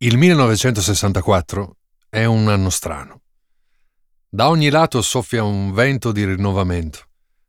Il 0.00 0.16
1964 0.16 1.76
è 2.08 2.24
un 2.24 2.46
anno 2.46 2.70
strano. 2.70 3.22
Da 4.28 4.48
ogni 4.48 4.70
lato 4.70 5.02
soffia 5.02 5.42
un 5.42 5.72
vento 5.72 6.12
di 6.12 6.24
rinnovamento. 6.24 7.00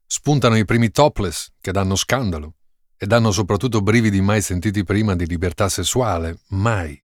Spuntano 0.08 0.58
i 0.58 0.66
primi 0.66 0.90
topless 0.90 1.52
che 1.62 1.72
danno 1.72 1.96
scandalo 1.96 2.56
e 2.98 3.06
danno 3.06 3.32
soprattutto 3.32 3.82
brividi 3.82 4.20
mai 4.22 4.42
sentiti 4.42 4.84
prima 4.84 5.16
di 5.16 5.28
libertà 5.28 5.70
sessuale, 5.70 6.40
mai. 6.48 7.00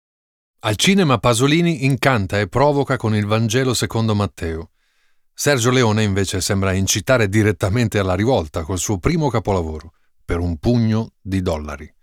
Al 0.62 0.78
cinema 0.78 1.20
Pasolini 1.20 1.86
incanta 1.86 2.40
e 2.40 2.48
provoca 2.48 2.98
con 2.98 3.16
il 3.16 3.28
Vangelo 3.28 3.76
secondo 3.76 4.16
Matteo. 4.16 4.72
Sergio 5.32 5.70
Leone 5.70 6.02
invece 6.02 6.42
sembra 6.42 6.74
incitare 6.74 7.30
direttamente 7.30 8.00
alla 8.00 8.16
rivolta 8.16 8.64
col 8.64 8.80
suo 8.80 8.98
primo 8.98 9.30
capolavoro, 9.30 9.94
per 10.26 10.40
un 10.40 10.58
pugno 10.58 11.12
di 11.22 11.44
dollari. 11.44 11.94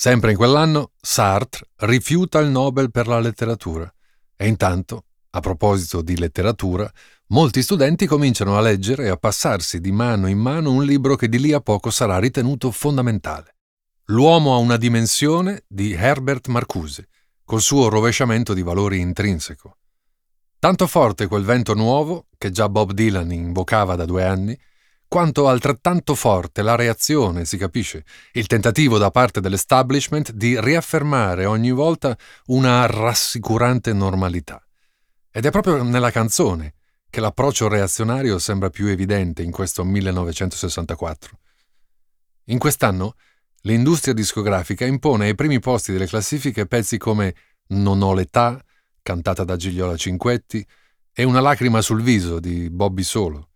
Sempre 0.00 0.30
in 0.30 0.36
quell'anno 0.36 0.92
Sartre 1.00 1.70
rifiuta 1.78 2.38
il 2.38 2.50
Nobel 2.50 2.92
per 2.92 3.08
la 3.08 3.18
letteratura 3.18 3.92
e 4.36 4.46
intanto, 4.46 5.06
a 5.30 5.40
proposito 5.40 6.02
di 6.02 6.16
letteratura, 6.16 6.88
molti 7.30 7.62
studenti 7.62 8.06
cominciano 8.06 8.56
a 8.56 8.60
leggere 8.60 9.06
e 9.06 9.08
a 9.08 9.16
passarsi 9.16 9.80
di 9.80 9.90
mano 9.90 10.28
in 10.28 10.38
mano 10.38 10.70
un 10.70 10.84
libro 10.84 11.16
che 11.16 11.28
di 11.28 11.40
lì 11.40 11.52
a 11.52 11.58
poco 11.58 11.90
sarà 11.90 12.20
ritenuto 12.20 12.70
fondamentale. 12.70 13.56
L'uomo 14.04 14.54
ha 14.54 14.58
una 14.58 14.76
dimensione 14.76 15.64
di 15.66 15.94
Herbert 15.94 16.46
Marcuse, 16.46 17.08
col 17.44 17.60
suo 17.60 17.88
rovesciamento 17.88 18.54
di 18.54 18.62
valori 18.62 19.00
intrinseco. 19.00 19.78
Tanto 20.60 20.86
forte 20.86 21.26
quel 21.26 21.42
vento 21.42 21.74
nuovo, 21.74 22.28
che 22.38 22.52
già 22.52 22.68
Bob 22.68 22.92
Dylan 22.92 23.32
invocava 23.32 23.96
da 23.96 24.04
due 24.04 24.24
anni, 24.24 24.56
quanto 25.08 25.48
altrettanto 25.48 26.14
forte 26.14 26.60
la 26.60 26.74
reazione, 26.74 27.46
si 27.46 27.56
capisce, 27.56 28.04
il 28.32 28.46
tentativo 28.46 28.98
da 28.98 29.10
parte 29.10 29.40
dell'establishment 29.40 30.32
di 30.32 30.60
riaffermare 30.60 31.46
ogni 31.46 31.70
volta 31.70 32.16
una 32.46 32.84
rassicurante 32.84 33.94
normalità. 33.94 34.62
Ed 35.30 35.46
è 35.46 35.50
proprio 35.50 35.82
nella 35.82 36.10
canzone 36.10 36.74
che 37.08 37.20
l'approccio 37.20 37.68
reazionario 37.68 38.38
sembra 38.38 38.68
più 38.68 38.86
evidente 38.86 39.42
in 39.42 39.50
questo 39.50 39.82
1964. 39.82 41.38
In 42.44 42.58
quest'anno 42.58 43.14
l'industria 43.62 44.12
discografica 44.12 44.84
impone 44.84 45.26
ai 45.26 45.34
primi 45.34 45.58
posti 45.58 45.90
delle 45.90 46.06
classifiche 46.06 46.66
pezzi 46.66 46.98
come 46.98 47.34
Non 47.68 48.02
ho 48.02 48.12
l'età, 48.12 48.62
cantata 49.02 49.42
da 49.44 49.56
Gigliola 49.56 49.96
Cinquetti, 49.96 50.64
e 51.12 51.24
Una 51.24 51.40
lacrima 51.40 51.80
sul 51.80 52.02
viso 52.02 52.38
di 52.40 52.68
Bobby 52.70 53.02
Solo 53.02 53.48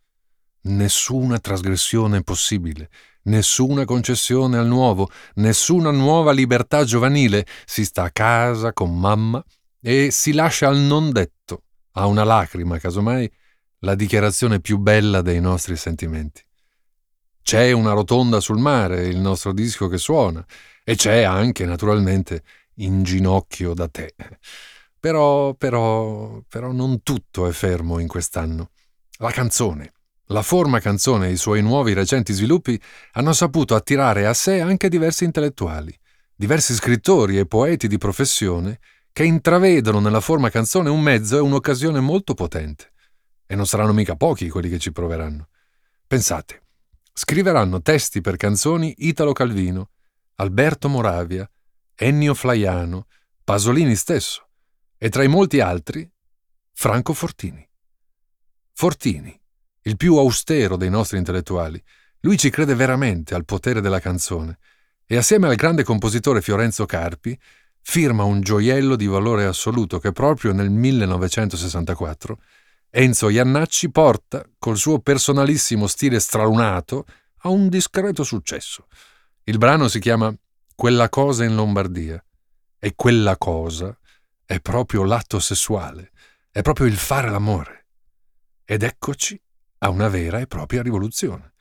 nessuna 0.63 1.39
trasgressione 1.39 2.23
possibile, 2.23 2.89
nessuna 3.25 3.85
concessione 3.85 4.59
al 4.59 4.67
nuovo, 4.67 5.09
nessuna 5.35 5.91
nuova 5.91 6.33
libertà 6.33 6.85
giovanile, 6.85 7.47
si 7.65 7.85
sta 7.85 8.05
a 8.05 8.11
casa 8.11 8.73
con 8.73 8.99
mamma 8.99 9.45
e 9.81 10.11
si 10.11 10.33
lascia 10.33 10.69
al 10.69 10.79
non 10.79 11.11
detto, 11.11 11.65
a 11.93 12.07
una 12.07 12.25
lacrima, 12.25 12.79
casomai, 12.79 13.31
la 13.81 13.95
dichiarazione 13.95 14.61
più 14.61 14.79
bella 14.79 15.23
dei 15.23 15.41
nostri 15.41 15.77
sentimenti. 15.77 16.43
C'è 17.43 17.73
una 17.73 17.93
rotonda 17.93 18.39
sul 18.39 18.59
mare, 18.59 19.09
il 19.09 19.19
nostro 19.19 19.53
disco 19.53 19.89
che 19.89 19.99
suona, 19.99 20.45
e 20.85 20.95
c'è 20.95 21.23
anche, 21.23 21.65
naturalmente, 21.67 22.43
In 22.77 23.03
ginocchio 23.03 23.75
da 23.75 23.87
te. 23.89 24.15
Però, 24.99 25.53
però, 25.55 26.41
però 26.49 26.73
non 26.73 27.03
tutto 27.03 27.47
è 27.47 27.53
fermo 27.53 27.99
in 27.99 28.09
quest'anno. 28.09 28.71
La 29.19 29.31
canzone, 29.31 29.93
la 30.33 30.43
forma 30.43 30.81
canzone 30.81 31.29
e 31.29 31.33
i 31.33 31.37
suoi 31.37 31.63
nuovi 31.63 31.93
recenti 31.93 32.33
sviluppi 32.33 32.81
hanno 33.13 33.35
saputo 33.35 33.75
attirare 33.75 34.27
a 34.27 34.33
sé 34.33 34.61
anche 34.61 34.89
diversi 34.89 35.25
intellettuali, 35.25 35.97
diversi 36.35 36.73
scrittori 36.75 37.39
e 37.39 37.47
poeti 37.47 37.87
di 37.87 37.99
professione 37.99 38.81
che 39.13 39.25
intravedono 39.25 40.01
nella 40.01 40.21
forma 40.21 40.49
canzone 40.49 40.89
un 40.89 41.03
mezzo 41.03 41.37
e 41.37 41.41
un'occasione 41.41 42.01
molto 42.01 42.33
potente. 42.33 42.93
E 43.47 43.55
non 43.55 43.67
saranno 43.67 43.93
mica 43.93 44.17
pochi 44.17 44.49
quelli 44.49 44.71
che 44.71 44.79
ci 44.79 44.91
proveranno. 44.91 45.49
Pensate, 46.07 46.63
scriveranno 47.13 47.83
testi 47.83 48.23
per 48.23 48.37
canzoni 48.37 48.95
Italo 48.99 49.33
Calvino, 49.33 49.91
Alberto 50.37 50.89
Moravia, 50.89 51.49
Ennio 51.95 52.33
Flaiano, 52.33 53.07
Pasolini 53.45 53.95
stesso 53.95 54.49
e 54.97 55.11
tra 55.11 55.23
i 55.23 55.29
molti 55.29 55.61
altri 55.61 56.11
Franco 56.73 57.13
Fortini. 57.13 57.69
Fortini, 58.73 59.42
il 59.83 59.97
più 59.97 60.17
austero 60.17 60.77
dei 60.77 60.91
nostri 60.91 61.19
intellettuali. 61.19 61.83
Lui 62.21 62.37
ci 62.39 62.51
crede 62.51 62.75
veramente 62.75 63.35
al 63.35 63.45
potere 63.45 63.81
della 63.81 64.01
canzone 64.01 64.59
e 65.07 65.17
assieme 65.17 65.49
al 65.49 65.57
grande 65.57 65.83
compositore 65.83 66.41
Fiorenzo 66.41 66.87
Carpi 66.87 67.39
firma 67.81 68.23
un 68.23 68.41
gioiello 68.41 68.95
di 68.95 69.07
valore 69.07 69.45
assoluto 69.45 69.99
che 69.99 70.13
proprio 70.13 70.53
nel 70.53 70.71
1964 70.71 72.39
Enzo 72.95 73.31
Iannacci 73.31 73.91
porta, 73.91 74.45
col 74.59 74.77
suo 74.77 74.99
personalissimo 74.99 75.87
stile 75.87 76.21
stralunato, 76.21 77.07
a 77.45 77.49
un 77.49 77.69
discreto 77.69 78.23
successo. 78.23 78.87
Il 79.45 79.57
brano 79.57 79.89
si 79.89 79.99
chiama 79.99 80.33
Quella 80.75 81.09
cosa 81.09 81.45
in 81.45 81.55
Lombardia 81.55 82.23
e 82.79 82.93
quella 82.95 83.37
cosa 83.39 83.97
è 84.45 84.61
proprio 84.61 85.05
l'atto 85.05 85.41
sessuale, 85.41 86.11
è 86.51 86.61
proprio 86.61 86.87
il 86.87 86.97
fare 86.97 87.31
l'amore. 87.31 87.87
Ed 88.65 88.83
eccoci 88.83 89.41
a 89.83 89.89
una 89.89 90.09
vera 90.09 90.41
e 90.41 90.47
propria 90.47 90.83
rivoluzione. 90.83 91.55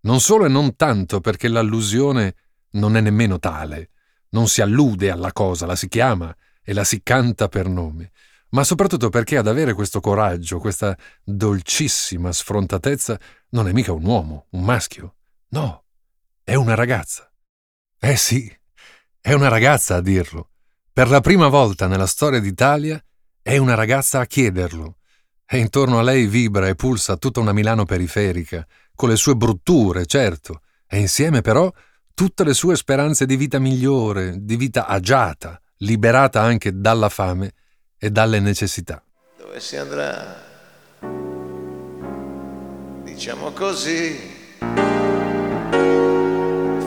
Non 0.00 0.20
solo 0.20 0.44
e 0.44 0.48
non 0.48 0.76
tanto 0.76 1.20
perché 1.20 1.48
l'allusione 1.48 2.34
non 2.72 2.96
è 2.96 3.00
nemmeno 3.00 3.38
tale, 3.38 3.90
non 4.30 4.48
si 4.48 4.60
allude 4.60 5.10
alla 5.10 5.32
cosa, 5.32 5.66
la 5.66 5.76
si 5.76 5.88
chiama 5.88 6.34
e 6.62 6.72
la 6.72 6.84
si 6.84 7.02
canta 7.02 7.48
per 7.48 7.68
nome, 7.68 8.12
ma 8.50 8.62
soprattutto 8.64 9.08
perché 9.08 9.36
ad 9.36 9.48
avere 9.48 9.72
questo 9.72 10.00
coraggio, 10.00 10.58
questa 10.58 10.96
dolcissima 11.22 12.32
sfrontatezza, 12.32 13.18
non 13.50 13.68
è 13.68 13.72
mica 13.72 13.92
un 13.92 14.04
uomo, 14.04 14.46
un 14.50 14.62
maschio. 14.62 15.16
No, 15.48 15.84
è 16.44 16.54
una 16.54 16.74
ragazza. 16.74 17.30
Eh 17.98 18.16
sì, 18.16 18.52
è 19.20 19.32
una 19.32 19.48
ragazza 19.48 19.96
a 19.96 20.00
dirlo. 20.00 20.50
Per 20.92 21.08
la 21.08 21.20
prima 21.20 21.48
volta 21.48 21.88
nella 21.88 22.06
storia 22.06 22.38
d'Italia 22.38 23.02
è 23.42 23.56
una 23.56 23.74
ragazza 23.74 24.20
a 24.20 24.26
chiederlo, 24.26 24.98
e 25.48 25.58
intorno 25.58 25.98
a 25.98 26.02
lei 26.02 26.26
vibra 26.26 26.66
e 26.66 26.74
pulsa 26.74 27.16
tutta 27.16 27.38
una 27.40 27.52
Milano 27.52 27.84
periferica, 27.84 28.66
con 28.94 29.08
le 29.08 29.16
sue 29.16 29.36
brutture, 29.36 30.04
certo, 30.06 30.62
e 30.88 30.98
insieme 30.98 31.40
però 31.40 31.72
tutte 32.14 32.42
le 32.44 32.52
sue 32.52 32.76
speranze 32.76 33.26
di 33.26 33.36
vita 33.36 33.58
migliore, 33.58 34.34
di 34.40 34.56
vita 34.56 34.86
agiata, 34.86 35.60
liberata 35.78 36.40
anche 36.40 36.80
dalla 36.80 37.08
fame 37.08 37.52
e 37.96 38.10
dalle 38.10 38.40
necessità. 38.40 39.02
Dove 39.38 39.60
si 39.60 39.76
andrà? 39.76 40.42
Diciamo 43.04 43.52
così, 43.52 44.18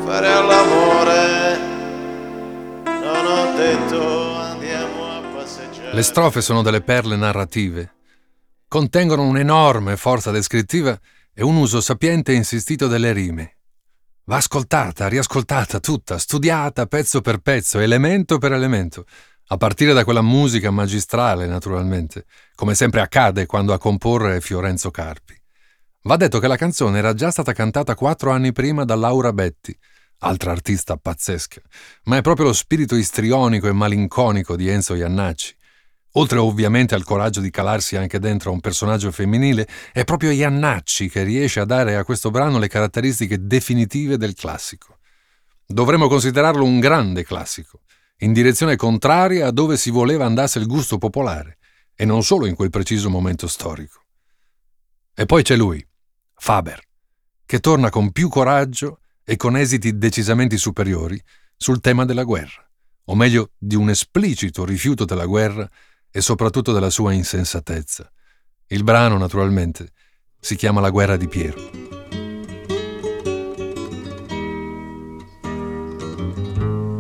fare 0.04 0.28
all'amore, 0.28 1.58
non 2.84 3.26
ho 3.26 3.56
detto 3.56 4.36
andiamo 4.36 5.08
a 5.08 5.22
passeggiare. 5.34 5.94
Le 5.94 6.04
strofe 6.04 6.42
sono 6.42 6.62
delle 6.62 6.82
perle 6.82 7.16
narrative 7.16 7.94
contengono 8.70 9.24
un'enorme 9.24 9.98
forza 9.98 10.30
descrittiva 10.30 10.98
e 11.34 11.44
un 11.44 11.58
uso 11.58 11.82
sapiente 11.82 12.32
e 12.32 12.36
insistito 12.36 12.88
delle 12.88 13.12
rime. 13.12 13.58
Va 14.26 14.38
ascoltata, 14.38 15.08
riascoltata 15.08 15.80
tutta, 15.80 16.20
studiata 16.20 16.86
pezzo 16.86 17.20
per 17.20 17.40
pezzo, 17.40 17.80
elemento 17.80 18.38
per 18.38 18.54
elemento, 18.54 19.06
a 19.48 19.58
partire 19.58 19.92
da 19.94 20.04
quella 20.04 20.22
musica 20.22 20.70
magistrale, 20.70 21.48
naturalmente, 21.48 22.26
come 22.54 22.76
sempre 22.76 23.02
accade 23.02 23.48
quando 23.48 23.74
a 23.74 23.80
comporre 23.80 24.40
Fiorenzo 24.40 24.92
Carpi. 24.92 25.36
Va 26.04 26.16
detto 26.16 26.38
che 26.38 26.48
la 26.48 26.56
canzone 26.56 27.00
era 27.00 27.16
già 27.16 27.32
stata 27.32 27.54
cantata 27.54 27.96
quattro 27.96 28.30
anni 28.30 28.52
prima 28.52 28.86
da 28.86 28.94
Laura 28.94 29.34
Betti, 29.34 29.76
altra 30.20 30.52
artista 30.52 30.96
pazzesca, 30.96 31.60
ma 32.04 32.18
è 32.18 32.22
proprio 32.22 32.46
lo 32.46 32.54
spirito 32.54 32.96
istrionico 32.96 33.68
e 33.68 33.74
malinconico 33.74 34.56
di 34.56 34.70
Enzo 34.70 34.94
Iannacci, 34.94 35.58
Oltre 36.14 36.40
ovviamente 36.40 36.96
al 36.96 37.04
coraggio 37.04 37.40
di 37.40 37.52
calarsi 37.52 37.96
anche 37.96 38.20
dentro 38.20 38.50
a 38.50 38.54
un 38.54 38.60
personaggio 38.60 39.12
femminile, 39.12 39.68
è 39.92 40.04
proprio 40.04 40.32
Iannacci 40.32 41.08
che 41.08 41.24
riesce 41.24 41.60
a 41.60 41.66
dare 41.66 41.96
a 41.96 42.04
questo 42.04 42.32
brano 42.32 42.58
le 42.58 42.68
caratteristiche 42.68 43.46
definitive 43.46 44.18
del 44.18 44.34
classico. 44.34 44.98
Dovremmo 45.66 46.08
considerarlo 46.08 46.64
un 46.64 46.80
grande 46.80 47.24
classico, 47.24 47.82
in 48.20 48.34
direzione 48.34 48.76
contraria 48.76 49.48
a 49.48 49.52
dove 49.52 49.78
si 49.78 49.92
voleva 49.92 50.26
andasse 50.26 50.58
il 50.58 50.66
gusto 50.66 50.98
popolare, 50.98 51.60
e 51.96 52.06
non 52.06 52.24
solo 52.24 52.48
in 52.48 52.56
quel 52.56 52.72
preciso 52.72 53.10
momento 53.10 53.48
storico. 53.48 54.02
E 55.14 55.26
poi 55.26 55.44
c'è 55.44 55.56
lui, 55.56 55.86
Faber, 56.34 56.82
che 57.46 57.60
torna 57.60 57.90
con 57.90 58.12
più 58.12 58.30
coraggio 58.30 59.02
e 59.24 59.36
con 59.36 59.56
esiti 59.56 59.98
decisamente 59.98 60.58
superiori 60.58 61.22
sul 61.56 61.82
tema 61.82 62.06
della 62.06 62.24
guerra, 62.24 62.68
o 63.06 63.16
meglio 63.16 63.52
di 63.58 63.76
un 63.76 63.90
esplicito 63.90 64.66
rifiuto 64.66 65.06
della 65.06 65.26
guerra 65.26 65.70
e 66.12 66.22
soprattutto 66.22 66.74
della 66.74 66.90
sua 66.90 67.14
insensatezza. 67.14 68.12
Il 68.68 68.84
brano, 68.84 69.18
naturalmente, 69.18 69.90
si 70.40 70.56
chiama 70.56 70.82
La 70.82 70.90
guerra 70.90 71.18
di 71.18 71.28
Piero. 71.28 71.58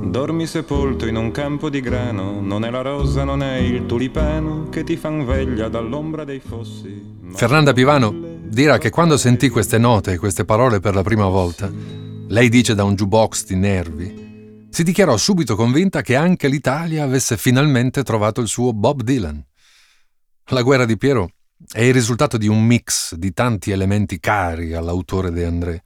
Dormi 0.09 0.47
sepolto 0.47 1.05
in 1.05 1.15
un 1.15 1.31
campo 1.31 1.69
di 1.69 1.81
grano, 1.81 2.41
non 2.41 2.65
è 2.65 2.71
la 2.71 2.81
rosa, 2.81 3.23
non 3.23 3.43
è 3.43 3.57
il 3.57 3.85
tulipano 3.85 4.67
che 4.69 4.83
ti 4.83 4.97
fan 4.97 5.23
veglia 5.25 5.69
dall'ombra 5.69 6.23
dei 6.23 6.39
fossi. 6.39 7.17
Fernanda 7.31 7.73
Pivano 7.73 8.11
dirà 8.43 8.79
che 8.79 8.89
quando 8.89 9.17
sentì 9.17 9.49
queste 9.49 9.77
note 9.77 10.13
e 10.13 10.17
queste 10.17 10.45
parole 10.45 10.79
per 10.79 10.95
la 10.95 11.03
prima 11.03 11.27
volta, 11.27 11.71
lei 12.27 12.49
dice 12.49 12.73
da 12.73 12.83
un 12.83 12.95
jukebox 12.95 13.45
di 13.45 13.55
nervi, 13.55 14.28
si 14.69 14.83
dichiarò 14.83 15.17
subito 15.17 15.55
convinta 15.55 16.01
che 16.01 16.15
anche 16.15 16.47
l'Italia 16.47 17.03
avesse 17.03 17.37
finalmente 17.37 18.03
trovato 18.03 18.41
il 18.41 18.47
suo 18.47 18.73
Bob 18.73 19.01
Dylan. 19.01 19.43
La 20.51 20.61
guerra 20.61 20.85
di 20.85 20.97
Piero 20.97 21.31
è 21.71 21.81
il 21.81 21.93
risultato 21.93 22.37
di 22.37 22.47
un 22.47 22.63
mix 22.63 23.15
di 23.15 23.33
tanti 23.33 23.71
elementi 23.71 24.19
cari 24.19 24.73
all'autore 24.73 25.31
De 25.31 25.45
André. 25.45 25.83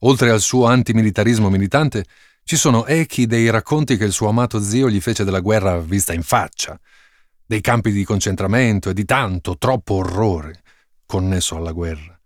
Oltre 0.00 0.30
al 0.30 0.40
suo 0.40 0.66
antimilitarismo 0.66 1.48
militante, 1.48 2.04
ci 2.44 2.56
sono 2.56 2.86
echi 2.86 3.26
dei 3.26 3.50
racconti 3.50 3.96
che 3.96 4.04
il 4.04 4.12
suo 4.12 4.28
amato 4.28 4.62
zio 4.62 4.88
gli 4.88 5.00
fece 5.00 5.24
della 5.24 5.40
guerra 5.40 5.78
vista 5.80 6.12
in 6.12 6.22
faccia, 6.22 6.78
dei 7.44 7.60
campi 7.60 7.90
di 7.90 8.04
concentramento 8.04 8.90
e 8.90 8.94
di 8.94 9.04
tanto, 9.04 9.58
troppo 9.58 9.94
orrore 9.94 10.62
connesso 11.04 11.56
alla 11.56 11.72
guerra. 11.72 12.18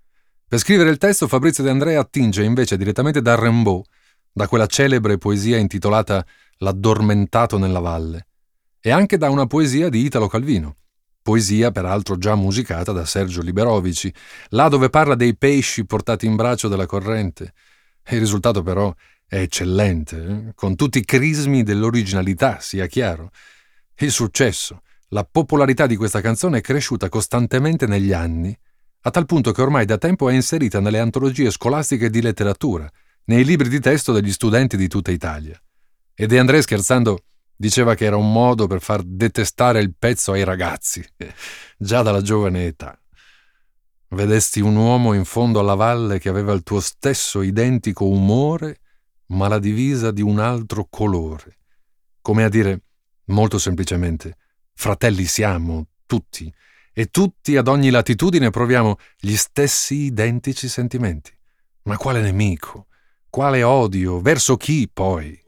Per 0.46 0.58
scrivere 0.58 0.90
il 0.90 0.98
testo 0.98 1.26
Fabrizio 1.26 1.64
De 1.64 1.70
Andrea 1.70 2.00
attinge 2.00 2.44
invece 2.44 2.76
direttamente 2.76 3.22
da 3.22 3.34
Rimbaud, 3.34 3.84
da 4.32 4.48
quella 4.48 4.66
celebre 4.66 5.18
poesia 5.18 5.58
intitolata 5.58 6.24
L'addormentato 6.58 7.58
nella 7.58 7.80
valle, 7.80 8.26
e 8.80 8.90
anche 8.92 9.18
da 9.18 9.28
una 9.30 9.46
poesia 9.46 9.88
di 9.88 10.04
Italo 10.04 10.28
Calvino, 10.28 10.76
poesia 11.20 11.72
peraltro 11.72 12.16
già 12.18 12.36
musicata 12.36 12.92
da 12.92 13.04
Sergio 13.04 13.42
Liberovici, 13.42 14.12
là 14.50 14.68
dove 14.68 14.88
parla 14.88 15.16
dei 15.16 15.36
pesci 15.36 15.84
portati 15.84 16.26
in 16.26 16.36
braccio 16.36 16.68
dalla 16.68 16.86
corrente. 16.86 17.52
Il 18.10 18.20
risultato 18.20 18.62
però 18.62 18.94
è 19.26 19.38
eccellente, 19.38 20.24
eh? 20.24 20.52
con 20.54 20.76
tutti 20.76 20.98
i 20.98 21.04
crismi 21.04 21.64
dell'originalità, 21.64 22.58
sia 22.60 22.86
chiaro. 22.86 23.30
Il 23.96 24.12
successo, 24.12 24.82
la 25.08 25.24
popolarità 25.24 25.86
di 25.86 25.96
questa 25.96 26.20
canzone 26.20 26.58
è 26.58 26.60
cresciuta 26.60 27.08
costantemente 27.08 27.86
negli 27.86 28.12
anni, 28.12 28.56
a 29.02 29.10
tal 29.10 29.26
punto 29.26 29.50
che 29.50 29.62
ormai 29.62 29.84
da 29.84 29.98
tempo 29.98 30.28
è 30.28 30.34
inserita 30.34 30.78
nelle 30.78 31.00
antologie 31.00 31.50
scolastiche 31.50 32.08
di 32.08 32.20
letteratura, 32.20 32.88
nei 33.24 33.44
libri 33.44 33.68
di 33.68 33.80
testo 33.80 34.12
degli 34.12 34.32
studenti 34.32 34.76
di 34.76 34.88
tutta 34.88 35.10
Italia. 35.10 35.60
E 36.14 36.26
De 36.26 36.38
André 36.38 36.62
scherzando 36.62 37.24
diceva 37.56 37.94
che 37.94 38.04
era 38.04 38.16
un 38.16 38.32
modo 38.32 38.66
per 38.66 38.80
far 38.80 39.02
detestare 39.02 39.80
il 39.80 39.94
pezzo 39.96 40.32
ai 40.32 40.44
ragazzi, 40.44 41.04
già 41.78 42.02
dalla 42.02 42.22
giovane 42.22 42.66
età. 42.66 42.98
Vedesti 44.08 44.60
un 44.60 44.76
uomo 44.76 45.14
in 45.14 45.24
fondo 45.24 45.60
alla 45.60 45.74
valle 45.74 46.18
che 46.18 46.28
aveva 46.28 46.52
il 46.52 46.62
tuo 46.62 46.80
stesso 46.80 47.40
identico 47.40 48.06
umore 48.06 48.80
ma 49.32 49.48
la 49.48 49.58
divisa 49.58 50.10
di 50.10 50.22
un 50.22 50.38
altro 50.38 50.86
colore. 50.88 51.58
Come 52.20 52.44
a 52.44 52.48
dire, 52.48 52.82
molto 53.26 53.58
semplicemente, 53.58 54.36
fratelli 54.74 55.24
siamo, 55.24 55.86
tutti, 56.06 56.52
e 56.92 57.06
tutti 57.06 57.56
ad 57.56 57.68
ogni 57.68 57.90
latitudine 57.90 58.50
proviamo 58.50 58.96
gli 59.18 59.34
stessi 59.34 59.94
identici 59.94 60.68
sentimenti. 60.68 61.32
Ma 61.84 61.96
quale 61.96 62.20
nemico? 62.20 62.88
Quale 63.34 63.62
odio? 63.62 64.20
Verso 64.20 64.58
chi 64.58 64.90
poi? 64.92 65.40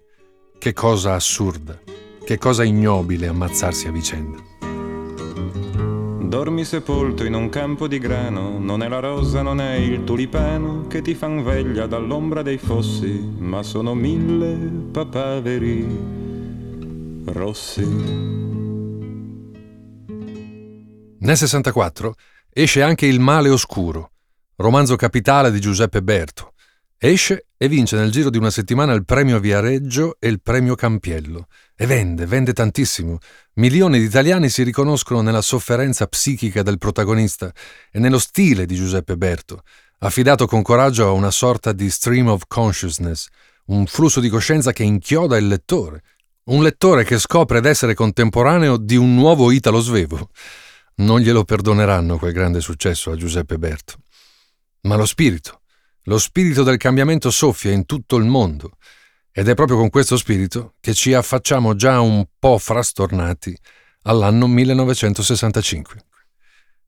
Che 0.58 0.72
cosa 0.72 1.12
assurda, 1.12 1.78
che 2.25 2.38
cosa 2.38 2.64
ignobile 2.64 3.26
ammazzarsi 3.26 3.88
a 3.88 3.90
vicenda. 3.90 4.38
Dormi 6.26 6.64
sepolto 6.64 7.25
in 7.25 7.34
un 7.34 7.50
campo 7.50 7.86
di 7.86 7.98
grano, 7.98 8.58
non 8.58 8.82
è 8.82 8.88
la 8.88 9.00
rosa, 9.00 9.42
non 9.42 9.60
è 9.60 9.75
il 9.75 10.02
tulipano 10.02 10.86
che 10.86 11.02
ti 11.02 11.14
fan 11.14 11.44
veglia 11.44 11.84
dall'ombra 11.84 12.40
dei 12.40 12.56
fossi, 12.56 13.20
ma 13.36 13.62
sono 13.62 13.92
mille 13.92 14.56
papaveri 14.90 15.87
rossi. 17.26 17.84
Nel 21.19 21.37
64 21.37 22.14
esce 22.48 22.82
anche 22.82 23.04
Il 23.04 23.20
male 23.20 23.50
oscuro, 23.50 24.12
romanzo 24.56 24.96
capitale 24.96 25.50
di 25.50 25.60
Giuseppe 25.60 26.02
Berto. 26.02 26.54
Esce 26.96 27.48
e 27.64 27.69
vince 27.69 27.96
nel 27.96 28.11
giro 28.11 28.31
di 28.31 28.37
una 28.37 28.50
settimana 28.50 28.93
il 28.93 29.05
premio 29.05 29.40
Viareggio 29.40 30.16
e 30.19 30.28
il 30.28 30.40
premio 30.43 30.75
Campiello. 30.75 31.46
E 31.75 31.87
vende, 31.87 32.26
vende 32.26 32.52
tantissimo. 32.52 33.19
Milioni 33.55 33.99
di 33.99 34.05
italiani 34.05 34.49
si 34.50 34.62
riconoscono 34.62 35.22
nella 35.22 35.40
sofferenza 35.40 36.06
psichica 36.06 36.62
del 36.62 36.78
protagonista 36.78 37.52
e 37.90 37.99
nello 37.99 38.19
stile 38.19 38.66
di 38.66 38.75
Giuseppe 38.75 39.16
Berto, 39.16 39.62
affidato 40.00 40.46
con 40.46 40.62
coraggio 40.62 41.06
a 41.06 41.12
una 41.12 41.31
sorta 41.31 41.72
di 41.72 41.88
stream 41.88 42.28
of 42.28 42.43
consciousness, 42.46 43.28
un 43.66 43.87
flusso 43.87 44.20
di 44.20 44.28
coscienza 44.28 44.72
che 44.72 44.82
inchioda 44.82 45.38
il 45.38 45.46
lettore. 45.46 46.02
Un 46.44 46.62
lettore 46.62 47.05
che 47.05 47.19
scopre 47.19 47.62
d'essere 47.62 47.94
contemporaneo 47.94 48.76
di 48.76 48.96
un 48.96 49.14
nuovo 49.14 49.50
Italo 49.50 49.81
Svevo. 49.81 50.28
Non 50.96 51.20
glielo 51.20 51.44
perdoneranno 51.44 52.19
quel 52.19 52.34
grande 52.34 52.61
successo 52.61 53.11
a 53.11 53.16
Giuseppe 53.16 53.56
Berto. 53.56 53.94
Ma 54.82 54.96
lo 54.96 55.06
spirito, 55.06 55.62
lo 56.04 56.18
spirito 56.18 56.62
del 56.62 56.76
cambiamento 56.76 57.30
soffia 57.30 57.72
in 57.72 57.86
tutto 57.86 58.16
il 58.16 58.24
mondo 58.24 58.76
ed 59.32 59.48
è 59.48 59.54
proprio 59.54 59.76
con 59.76 59.90
questo 59.90 60.16
spirito 60.16 60.74
che 60.80 60.94
ci 60.94 61.12
affacciamo 61.14 61.74
già 61.74 62.00
un 62.00 62.24
po' 62.38 62.58
frastornati 62.58 63.56
all'anno 64.02 64.46
1965. 64.46 66.04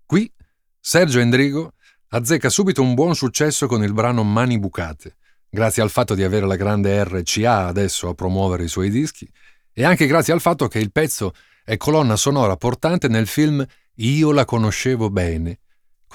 Qui 0.04 0.30
Sergio 0.78 1.18
Endrigo 1.18 1.72
azzecca 2.08 2.48
subito 2.48 2.82
un 2.82 2.94
buon 2.94 3.14
successo 3.14 3.66
con 3.66 3.82
il 3.82 3.92
brano 3.92 4.22
Mani 4.22 4.58
Bucate, 4.58 5.16
grazie 5.48 5.82
al 5.82 5.90
fatto 5.90 6.14
di 6.14 6.22
avere 6.22 6.46
la 6.46 6.56
grande 6.56 7.02
RCA 7.02 7.66
adesso 7.66 8.08
a 8.08 8.14
promuovere 8.14 8.64
i 8.64 8.68
suoi 8.68 8.90
dischi 8.90 9.28
e 9.72 9.84
anche 9.84 10.06
grazie 10.06 10.32
al 10.32 10.40
fatto 10.40 10.68
che 10.68 10.78
il 10.78 10.92
pezzo 10.92 11.32
è 11.64 11.76
colonna 11.76 12.16
sonora 12.16 12.56
portante 12.56 13.08
nel 13.08 13.26
film 13.26 13.64
Io 13.94 14.30
la 14.30 14.44
conoscevo 14.44 15.10
bene 15.10 15.60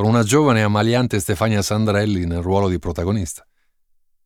con 0.01 0.09
una 0.09 0.23
giovane 0.23 0.61
e 0.61 0.63
ammaliante 0.63 1.19
Stefania 1.19 1.61
Sandrelli 1.61 2.25
nel 2.25 2.41
ruolo 2.41 2.67
di 2.67 2.79
protagonista. 2.79 3.45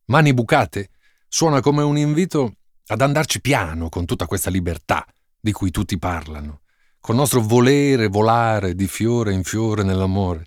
Mani 0.06 0.32
bucate 0.32 0.88
suona 1.28 1.60
come 1.60 1.82
un 1.82 1.98
invito 1.98 2.54
ad 2.86 3.02
andarci 3.02 3.42
piano 3.42 3.90
con 3.90 4.06
tutta 4.06 4.24
questa 4.24 4.48
libertà 4.48 5.04
di 5.38 5.52
cui 5.52 5.70
tutti 5.70 5.98
parlano, 5.98 6.62
col 6.98 7.16
nostro 7.16 7.42
volere 7.42 8.08
volare 8.08 8.74
di 8.74 8.86
fiore 8.86 9.34
in 9.34 9.42
fiore 9.42 9.82
nell'amore. 9.82 10.46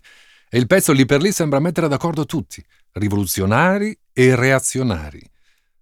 E 0.50 0.58
il 0.58 0.66
pezzo 0.66 0.94
lì 0.94 1.06
per 1.06 1.22
lì 1.22 1.32
sembra 1.32 1.60
mettere 1.60 1.88
d'accordo 1.88 2.26
tutti, 2.26 2.66
rivoluzionari 2.94 3.96
e 4.12 4.36
reazionari. 4.36 5.22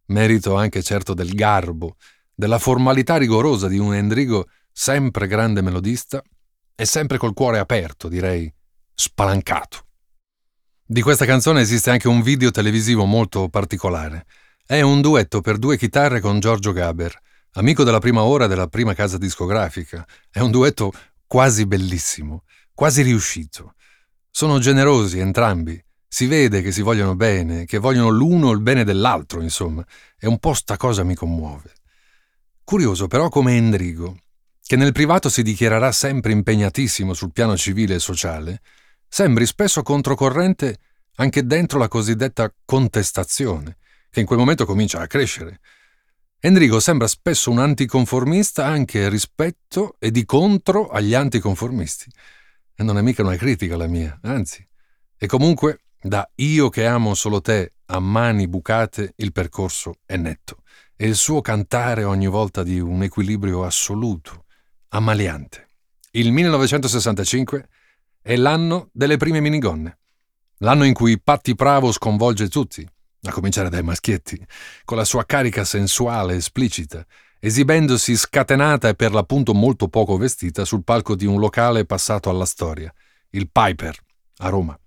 Merito 0.08 0.58
anche 0.58 0.84
certo 0.84 1.14
del 1.14 1.34
garbo, 1.34 1.96
della 2.36 2.60
formalità 2.60 3.16
rigorosa 3.16 3.70
di 3.70 3.78
un 3.78 3.96
Endrigo 3.96 4.50
sempre 4.74 5.26
grande 5.26 5.62
melodista 5.62 6.22
e 6.76 6.84
sempre 6.84 7.18
col 7.18 7.34
cuore 7.34 7.60
aperto, 7.60 8.10
direi, 8.10 8.54
spalancato. 9.00 9.86
Di 10.84 11.04
questa 11.04 11.26
canzone 11.26 11.62
esiste 11.62 11.92
anche 11.92 12.08
un 12.08 12.24
video 12.24 12.50
televisivo 12.50 13.06
molto 13.06 13.48
particolare. 13.48 14.26
È 14.66 14.82
un 14.82 15.02
duetto 15.02 15.40
per 15.40 15.60
due 15.60 15.78
chitarre 15.78 16.20
con 16.20 16.40
Giorgio 16.40 16.72
Gaber, 16.72 17.16
amico 17.54 17.84
della 17.84 18.00
prima 18.00 18.24
ora 18.24 18.48
della 18.48 18.68
prima 18.68 18.96
casa 18.96 19.20
discografica. 19.20 20.04
È 20.32 20.40
un 20.40 20.50
duetto 20.50 20.92
quasi 21.28 21.68
bellissimo, 21.68 22.44
quasi 22.74 23.04
riuscito. 23.04 23.76
Sono 24.32 24.58
generosi 24.58 25.20
entrambi. 25.20 25.80
Si 26.08 26.26
vede 26.26 26.64
che 26.64 26.72
si 26.72 26.82
vogliono 26.82 27.16
bene, 27.16 27.66
che 27.66 27.78
vogliono 27.78 28.10
l'uno 28.10 28.50
il 28.50 28.62
bene 28.62 28.84
dell'altro, 28.84 29.42
insomma. 29.42 29.86
E 30.18 30.26
un 30.26 30.40
po' 30.40 30.54
sta 30.54 30.76
cosa 30.76 31.04
mi 31.04 31.14
commuove. 31.14 31.72
Curioso 32.64 33.06
però 33.06 33.30
come 33.30 33.58
Endrigo, 33.58 34.18
che 34.66 34.76
nel 34.76 34.92
privato 34.92 35.30
si 35.30 35.44
dichiarerà 35.44 35.92
sempre 35.92 36.32
impegnatissimo 36.32 37.14
sul 37.14 37.32
piano 37.32 37.56
civile 37.56 37.96
e 37.96 38.00
sociale, 38.00 38.62
sembri 39.08 39.46
spesso 39.46 39.82
controcorrente 39.84 40.80
anche 41.16 41.46
dentro 41.46 41.80
la 41.80 41.88
cosiddetta 41.88 42.54
contestazione, 42.66 43.78
che 44.10 44.20
in 44.20 44.26
quel 44.26 44.40
momento 44.40 44.66
comincia 44.66 45.00
a 45.00 45.08
crescere. 45.08 45.60
Enrico 46.40 46.80
sembra 46.80 47.08
spesso 47.08 47.50
un 47.50 47.60
anticonformista 47.60 48.66
anche 48.66 49.10
rispetto 49.10 49.96
e 50.00 50.12
di 50.12 50.24
contro 50.26 50.88
agli 50.88 51.16
anticonformisti. 51.16 52.12
E 52.76 52.84
non 52.84 52.98
è 52.98 53.02
mica 53.02 53.24
una 53.24 53.36
critica 53.36 53.76
la 53.76 53.88
mia, 53.88 54.20
anzi. 54.22 54.66
E 55.18 55.26
comunque, 55.26 55.86
da 56.00 56.30
io 56.36 56.70
che 56.70 56.86
amo 56.86 57.16
solo 57.16 57.42
te 57.42 57.74
a 57.88 58.00
mani 58.00 58.48
bucate, 58.48 59.14
il 59.16 59.32
percorso 59.32 59.96
è 60.06 60.16
netto. 60.16 60.62
E 60.96 61.08
il 61.08 61.16
suo 61.16 61.42
cantare 61.42 62.04
ogni 62.04 62.28
volta 62.28 62.62
di 62.62 62.80
un 62.80 63.02
equilibrio 63.02 63.66
assoluto, 63.66 64.46
ammaliante. 64.90 65.68
Il 66.12 66.32
1965 66.32 67.68
è 68.28 68.36
l'anno 68.36 68.90
delle 68.92 69.16
prime 69.16 69.40
minigonne. 69.40 70.00
L'anno 70.58 70.84
in 70.84 70.94
cui 70.94 71.18
Patti 71.18 71.56
Pravo 71.56 71.94
sconvolge 71.94 72.50
tutti, 72.50 72.86
a 73.24 73.32
cominciare 73.32 73.70
dai 73.70 73.84
maschietti, 73.84 74.46
con 74.84 74.98
la 74.98 75.06
sua 75.06 75.26
carica 75.26 75.64
sensuale 75.64 76.36
esplicita, 76.36 77.06
esibendosi 77.40 78.18
scatenata 78.18 78.90
e 78.90 78.96
per 78.96 79.14
l'appunto 79.14 79.54
molto 79.54 79.88
poco 79.88 80.18
vestita 80.18 80.66
sul 80.66 80.84
palco 80.84 81.16
di 81.16 81.26
un 81.26 81.40
locale 81.40 81.86
passato 81.86 82.30
alla 82.30 82.44
storia, 82.44 82.94
il 83.30 83.50
Piper, 83.50 83.98
a 84.40 84.50
Roma. 84.50 84.78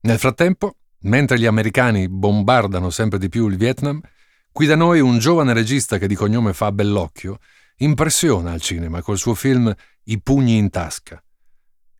Nel 0.00 0.18
frattempo, 0.18 0.78
mentre 1.02 1.38
gli 1.38 1.46
americani 1.46 2.08
bombardano 2.08 2.90
sempre 2.90 3.20
di 3.20 3.28
più 3.28 3.46
il 3.46 3.58
Vietnam, 3.58 4.00
Qui 4.52 4.66
da 4.66 4.76
noi 4.76 5.00
un 5.00 5.18
giovane 5.18 5.54
regista 5.54 5.96
che 5.96 6.06
di 6.06 6.14
cognome 6.14 6.52
fa 6.52 6.72
Bellocchio 6.72 7.38
impressiona 7.76 8.52
al 8.52 8.60
cinema 8.60 9.00
col 9.00 9.16
suo 9.16 9.34
film 9.34 9.74
I 10.04 10.20
pugni 10.20 10.58
in 10.58 10.68
tasca. 10.68 11.22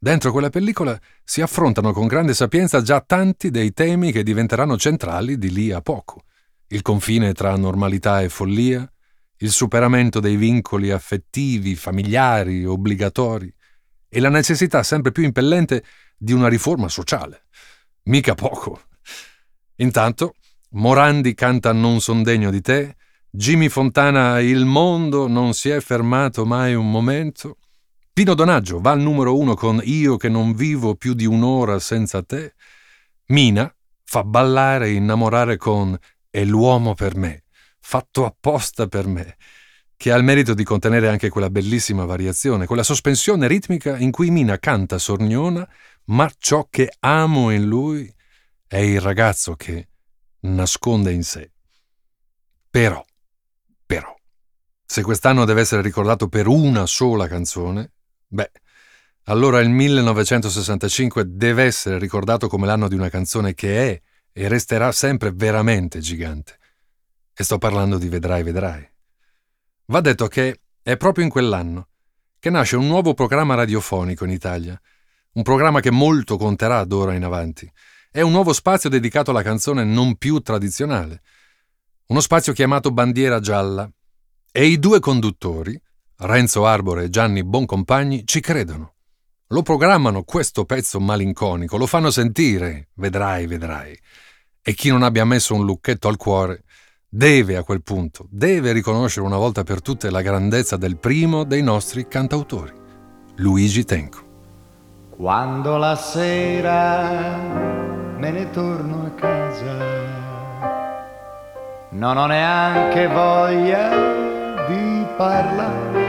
Dentro 0.02 0.32
quella 0.32 0.50
pellicola 0.50 1.00
si 1.22 1.42
affrontano 1.42 1.92
con 1.92 2.08
grande 2.08 2.34
sapienza 2.34 2.82
già 2.82 3.00
tanti 3.02 3.52
dei 3.52 3.72
temi 3.72 4.10
che 4.10 4.24
diventeranno 4.24 4.76
centrali 4.76 5.38
di 5.38 5.52
lì 5.52 5.70
a 5.70 5.80
poco. 5.80 6.24
Il 6.66 6.82
confine 6.82 7.32
tra 7.34 7.54
normalità 7.56 8.20
e 8.20 8.28
follia, 8.28 8.84
il 9.36 9.50
superamento 9.52 10.18
dei 10.18 10.34
vincoli 10.34 10.90
affettivi, 10.90 11.76
familiari, 11.76 12.64
obbligatori 12.64 13.54
e 14.08 14.18
la 14.18 14.28
necessità 14.28 14.82
sempre 14.82 15.12
più 15.12 15.22
impellente 15.22 15.84
di 16.18 16.32
una 16.32 16.48
riforma 16.48 16.88
sociale. 16.88 17.44
Mica 18.06 18.34
poco. 18.34 18.80
Intanto, 19.76 20.34
Morandi 20.70 21.32
canta 21.34 21.72
Non 21.72 22.00
son 22.00 22.24
degno 22.24 22.50
di 22.50 22.60
te, 22.60 22.96
Jimmy 23.30 23.68
Fontana 23.68 24.40
Il 24.40 24.64
mondo 24.64 25.28
non 25.28 25.54
si 25.54 25.68
è 25.68 25.78
fermato 25.78 26.44
mai 26.44 26.74
un 26.74 26.90
momento, 26.90 27.58
Pino 28.14 28.34
Donaggio 28.34 28.78
va 28.78 28.90
al 28.90 29.00
numero 29.00 29.38
uno 29.38 29.54
con 29.54 29.80
Io 29.84 30.18
che 30.18 30.28
non 30.28 30.52
vivo 30.52 30.96
più 30.96 31.14
di 31.14 31.24
un'ora 31.24 31.78
senza 31.78 32.22
te, 32.22 32.52
Mina 33.28 33.74
fa 34.04 34.22
ballare 34.22 34.88
e 34.88 34.92
innamorare 34.92 35.56
con 35.56 35.96
È 36.28 36.44
l'uomo 36.44 36.92
per 36.92 37.16
me, 37.16 37.44
fatto 37.80 38.26
apposta 38.26 38.86
per 38.86 39.06
me, 39.06 39.38
che 39.96 40.12
ha 40.12 40.16
il 40.16 40.24
merito 40.24 40.52
di 40.52 40.62
contenere 40.62 41.08
anche 41.08 41.30
quella 41.30 41.48
bellissima 41.48 42.04
variazione, 42.04 42.66
quella 42.66 42.82
sospensione 42.82 43.46
ritmica 43.46 43.96
in 43.96 44.10
cui 44.10 44.28
Mina 44.30 44.58
canta 44.58 44.98
sorniona, 44.98 45.66
ma 46.06 46.30
ciò 46.36 46.66
che 46.68 46.92
amo 46.98 47.50
in 47.50 47.64
lui 47.64 48.12
è 48.66 48.76
il 48.76 49.00
ragazzo 49.00 49.54
che 49.54 49.88
nasconde 50.40 51.12
in 51.12 51.22
sé. 51.22 51.50
Però, 52.68 53.02
però, 53.86 54.14
se 54.84 55.00
quest'anno 55.00 55.46
deve 55.46 55.62
essere 55.62 55.80
ricordato 55.80 56.28
per 56.28 56.46
una 56.46 56.84
sola 56.84 57.26
canzone, 57.26 57.92
beh, 58.32 58.50
allora 59.24 59.60
il 59.60 59.68
1965 59.68 61.24
deve 61.36 61.64
essere 61.64 61.98
ricordato 61.98 62.48
come 62.48 62.66
l'anno 62.66 62.88
di 62.88 62.94
una 62.94 63.08
canzone 63.10 63.54
che 63.54 63.90
è 63.90 64.00
e 64.32 64.48
resterà 64.48 64.90
sempre 64.90 65.30
veramente 65.32 66.00
gigante. 66.00 66.56
E 67.34 67.44
sto 67.44 67.58
parlando 67.58 67.98
di 67.98 68.08
Vedrai, 68.08 68.42
vedrai. 68.42 68.88
Va 69.86 70.00
detto 70.00 70.26
che 70.28 70.60
è 70.82 70.96
proprio 70.96 71.24
in 71.24 71.30
quell'anno 71.30 71.88
che 72.38 72.50
nasce 72.50 72.76
un 72.76 72.86
nuovo 72.86 73.14
programma 73.14 73.54
radiofonico 73.54 74.24
in 74.24 74.30
Italia, 74.30 74.80
un 75.34 75.42
programma 75.42 75.80
che 75.80 75.90
molto 75.90 76.36
conterà 76.36 76.84
d'ora 76.84 77.14
in 77.14 77.24
avanti. 77.24 77.70
È 78.10 78.20
un 78.20 78.32
nuovo 78.32 78.52
spazio 78.52 78.90
dedicato 78.90 79.30
alla 79.30 79.42
canzone 79.42 79.84
non 79.84 80.16
più 80.16 80.40
tradizionale, 80.40 81.22
uno 82.06 82.20
spazio 82.20 82.52
chiamato 82.52 82.90
Bandiera 82.90 83.38
Gialla. 83.40 83.88
E 84.50 84.66
i 84.66 84.78
due 84.78 85.00
conduttori, 85.00 85.80
Renzo 86.24 86.66
Arbore 86.66 87.04
e 87.04 87.10
Gianni 87.10 87.42
Boncompagni, 87.42 88.24
ci 88.24 88.38
credono. 88.38 88.92
Lo 89.48 89.62
programmano 89.62 90.22
questo 90.22 90.64
pezzo 90.64 91.00
malinconico, 91.00 91.76
lo 91.76 91.86
fanno 91.86 92.12
sentire, 92.12 92.90
vedrai, 92.94 93.46
vedrai. 93.48 93.98
E 94.62 94.72
chi 94.74 94.88
non 94.90 95.02
abbia 95.02 95.24
messo 95.24 95.54
un 95.54 95.64
lucchetto 95.64 96.06
al 96.06 96.16
cuore 96.16 96.62
deve 97.08 97.56
a 97.56 97.64
quel 97.64 97.82
punto, 97.82 98.28
deve 98.30 98.70
riconoscere 98.70 99.26
una 99.26 99.36
volta 99.36 99.64
per 99.64 99.82
tutte 99.82 100.10
la 100.10 100.22
grandezza 100.22 100.76
del 100.76 100.96
primo 100.96 101.42
dei 101.42 101.62
nostri 101.62 102.06
cantautori, 102.06 102.72
Luigi 103.36 103.84
Tenco. 103.84 104.30
Quando 105.10 105.76
la 105.76 105.96
sera 105.96 107.36
me 108.16 108.30
ne 108.30 108.48
torno 108.50 109.06
a 109.06 109.10
casa, 109.10 110.00
non 111.90 112.16
ho 112.16 112.26
neanche 112.26 113.08
voglia 113.08 113.90
di 114.68 115.04
parlare. 115.16 116.01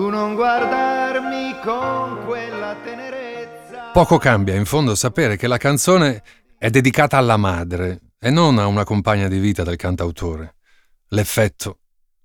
Tu 0.00 0.08
non 0.08 0.34
guardarmi 0.34 1.60
con 1.62 2.24
quella 2.24 2.74
tenerezza. 2.82 3.90
Poco 3.92 4.16
cambia 4.16 4.54
in 4.54 4.64
fondo 4.64 4.94
sapere 4.94 5.36
che 5.36 5.46
la 5.46 5.58
canzone 5.58 6.22
è 6.56 6.70
dedicata 6.70 7.18
alla 7.18 7.36
madre 7.36 8.00
e 8.18 8.30
non 8.30 8.58
a 8.58 8.66
una 8.66 8.84
compagna 8.84 9.28
di 9.28 9.38
vita 9.38 9.62
del 9.62 9.76
cantautore. 9.76 10.54
L'effetto 11.08 11.80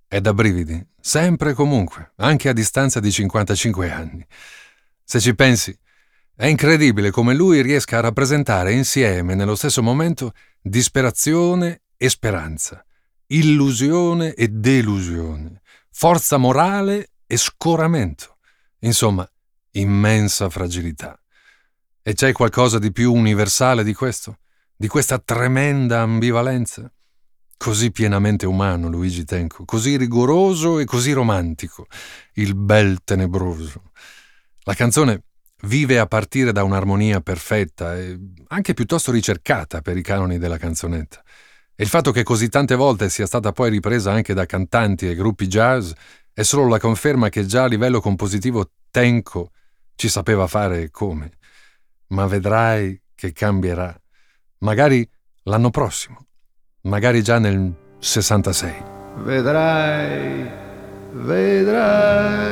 è 0.08 0.22
da 0.22 0.34
brividi, 0.34 0.82
sempre 1.01 1.50
e 1.50 1.53
comunque, 1.53 2.13
anche 2.15 2.48
a 2.48 2.53
distanza 2.53 3.01
di 3.01 3.12
55 3.12 3.91
anni. 3.91 4.25
Se 5.03 5.20
ci 5.20 5.36
pensi, 5.36 5.77
è 6.34 6.46
incredibile 6.46 7.12
come 7.12 7.34
lui 7.34 7.62
riesca 7.62 7.98
a 7.98 8.01
rappresentare 8.03 8.72
insieme, 8.72 9.36
nello 9.36 9.55
stesso 9.55 9.84
momento, 9.84 10.32
disperazione 10.62 11.82
e 11.98 12.08
speranza, 12.08 12.82
illusione 13.27 14.34
e 14.34 14.48
delusione, 14.48 15.62
forza 15.91 16.38
morale 16.38 17.10
e 17.27 17.38
scoramento. 17.38 18.38
Insomma, 18.79 19.29
immensa 19.72 20.50
fragilità. 20.50 21.20
E 22.01 22.13
c'è 22.13 22.32
qualcosa 22.32 22.79
di 22.79 22.91
più 22.91 23.13
universale 23.13 23.84
di 23.84 23.94
questo? 23.94 24.38
di 24.75 24.88
questa 24.88 25.20
tremenda 25.20 26.01
ambivalenza? 26.01 26.91
Così 27.58 27.91
pienamente 27.91 28.46
umano 28.46 28.89
Luigi 28.89 29.24
Tenco, 29.24 29.63
così 29.63 29.96
rigoroso 29.96 30.79
e 30.79 30.86
così 30.86 31.13
romantico, 31.13 31.88
il 32.34 32.53
bel 32.53 33.00
tenebroso. 33.03 33.91
La 34.63 34.74
canzone 34.74 35.24
vive 35.62 35.98
a 35.98 36.05
partire 36.05 36.51
da 36.51 36.63
un'armonia 36.63 37.22
perfetta 37.22 37.98
e 37.98 38.20
anche 38.50 38.74
piuttosto 38.74 39.12
ricercata 39.12 39.82
per 39.82 39.96
i 39.96 40.01
canoni 40.01 40.38
della 40.38 40.58
canzonetta. 40.58 41.24
E 41.77 41.84
il 41.84 41.89
fatto 41.89 42.12
che 42.12 42.24
così 42.24 42.50
tante 42.50 42.75
volte 42.75 43.10
sia 43.10 43.25
stata 43.25 43.53
poi 43.53 43.70
ripresa 43.70 44.12
anche 44.12 44.34
da 44.34 44.46
cantanti 44.46 45.10
e 45.10 45.15
gruppi 45.15 45.48
jazz 45.48 45.91
è 46.36 46.44
solo 46.44 46.68
la 46.68 46.80
conferma 46.80 47.30
che 47.30 47.46
già 47.46 47.63
a 47.63 47.68
livello 47.68 48.01
compositivo 48.01 48.70
Tenco 48.92 49.51
ci 49.96 50.10
sapeva 50.10 50.48
fare 50.48 50.82
e 50.82 50.92
come. 50.92 51.32
Ma 52.08 52.27
vedrai 52.27 53.01
che 53.15 53.32
cambierà 53.32 53.98
magari 54.58 55.10
l'anno 55.44 55.70
prossimo, 55.70 56.25
magari 56.82 57.24
già 57.24 57.39
nel 57.39 57.74
66. 58.00 58.84
Vedrai, 59.20 60.51
vedrai. 61.12 62.44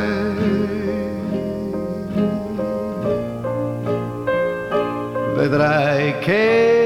Vedrai 5.36 6.20
che. 6.20 6.83